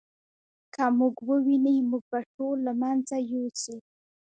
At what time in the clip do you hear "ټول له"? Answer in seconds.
2.35-2.73